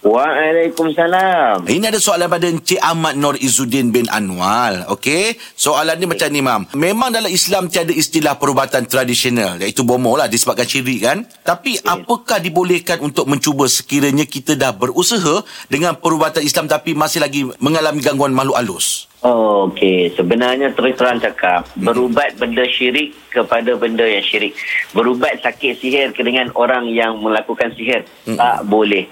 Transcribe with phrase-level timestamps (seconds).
[0.00, 1.68] Waalaikumsalam.
[1.68, 4.88] Ini ada soalan pada Encik Ahmad Nur Izzuddin bin Anwal.
[4.88, 5.36] Okey.
[5.52, 6.72] Soalan ni macam ni, Mam.
[6.72, 9.60] Memang dalam Islam tiada istilah perubatan tradisional.
[9.60, 11.28] Iaitu bomoh lah disebabkan syirik kan.
[11.44, 17.44] Tapi apakah dibolehkan untuk mencuba sekiranya kita dah berusaha dengan perubatan Islam tapi masih lagi
[17.60, 19.04] mengalami gangguan makhluk halus?
[19.20, 24.56] Oh, Okey, sebenarnya terus terang cakap, berubat benda syirik kepada benda yang syirik.
[24.96, 28.40] Berubat sakit sihir dengan orang yang melakukan sihir, Mm-mm.
[28.40, 29.04] tak boleh.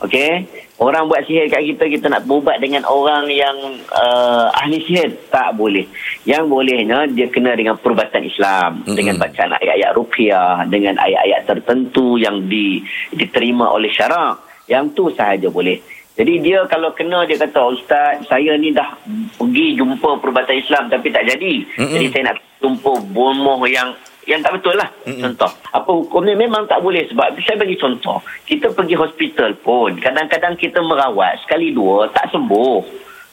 [0.00, 0.48] Okey,
[0.80, 3.52] orang buat sihir kat kita, kita nak berubat dengan orang yang
[3.92, 5.84] uh, ahli sihir, tak boleh.
[6.24, 8.96] Yang bolehnya dia kena dengan perubatan Islam, Mm-mm.
[8.96, 12.80] dengan bacaan ayat-ayat ruqyah, dengan ayat-ayat tertentu yang di,
[13.12, 14.40] diterima oleh syarak.
[14.72, 15.84] Yang tu sahaja boleh.
[16.16, 18.96] Jadi dia kalau kena dia kata ustaz saya ni dah
[19.36, 21.54] pergi jumpa perubatan Islam tapi tak jadi.
[21.76, 21.92] Mm-mm.
[21.92, 23.92] Jadi saya nak jumpa bomoh yang
[24.30, 24.86] yang tak betul lah.
[25.02, 25.22] Mm-mm.
[25.26, 25.50] Contoh.
[25.74, 28.22] Apa hukum ni memang tak boleh sebab saya bagi contoh.
[28.46, 32.78] Kita pergi hospital pun kadang-kadang kita merawat sekali dua tak sembuh.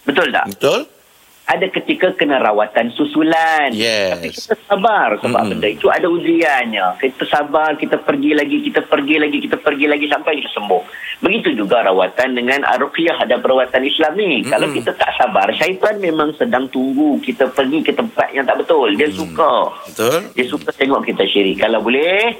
[0.09, 0.49] Betul tak?
[0.57, 0.96] Betul?
[1.47, 3.71] Ada ketika kena rawatan susulan.
[3.71, 4.19] Yes.
[4.19, 5.51] Tapi kita sabar sebab Mm-mm.
[5.55, 6.99] benda itu ada ujiannya.
[6.99, 10.83] Kita sabar, kita pergi lagi, kita pergi lagi, kita pergi lagi sampai kita sembuh.
[11.23, 14.43] Begitu juga rawatan dengan ruqyah ada perawatan Islam ni.
[14.43, 14.51] Mm-mm.
[14.51, 18.91] Kalau kita tak sabar, syaitan memang sedang tunggu kita pergi ke tempat yang tak betul.
[18.99, 19.71] Dia suka.
[19.87, 20.19] Betul?
[20.35, 21.63] Dia suka tengok kita syirik.
[21.63, 22.35] Kalau boleh,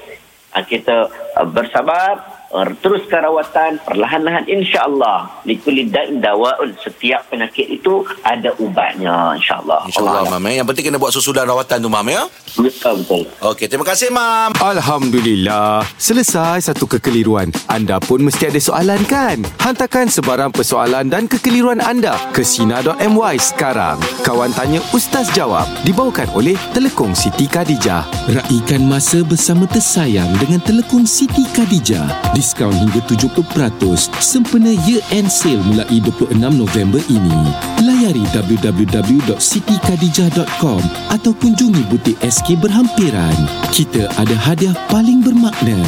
[0.52, 5.42] ah, kita ah, bersabar, ah, teruskan rawatan perlahan-lahan insya-Allah.
[5.42, 6.74] Likulli da'in dawaun.
[6.78, 9.84] Setiap penyakit itu ada ubatnya insya-Allah.
[9.86, 10.46] InsyaAllah, Allah Mam.
[10.46, 10.54] eh.
[10.60, 12.22] Yang penting kena buat susulan rawatan tu, Mam, ya?
[12.54, 13.22] Betul betul.
[13.44, 14.50] Okey, terima kasih, Mam.
[14.58, 15.86] Alhamdulillah.
[15.96, 17.48] Selesai satu kekeliruan.
[17.66, 19.40] Anda pun mesti ada soalan kan?
[19.58, 23.96] Hantarkan sebarang persoalan dan kekeliruan anda ke Sina.my sekarang.
[24.20, 28.02] Kawan Tanya Ustaz Jawab dibawakan oleh Telekong Siti Khadijah.
[28.28, 32.34] Raikan masa bersama tersayang dengan Telekong Siti Khadijah.
[32.38, 33.42] Diskaun hingga 70%
[34.22, 37.34] sempena year end sale mulai 26 November ini.
[37.82, 43.34] Layari www.sitikadijah.com atau kunjungi butik SK berhampiran.
[43.74, 45.82] Kita ada hadiah paling bermakna.